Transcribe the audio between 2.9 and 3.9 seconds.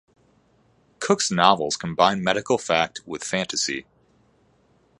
with fantasy.